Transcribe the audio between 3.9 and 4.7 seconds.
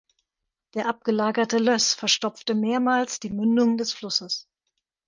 Flusses.